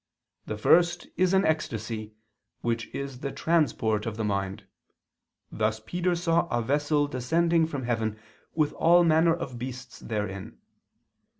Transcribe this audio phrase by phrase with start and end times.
[0.47, 2.15] The first is an ecstasy,
[2.61, 4.65] which is the transport of the mind:
[5.51, 8.17] thus Peter saw a vessel descending from heaven
[8.55, 10.57] with all manner of beasts therein.